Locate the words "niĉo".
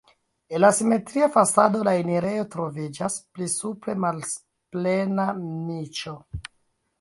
5.45-6.17